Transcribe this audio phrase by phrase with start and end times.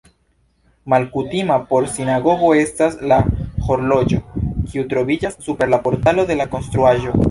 [0.93, 3.21] Malkutima por sinagogo estas la
[3.69, 4.25] horloĝo,
[4.73, 7.19] kiu troviĝas super la portalo de la konstruaĵo.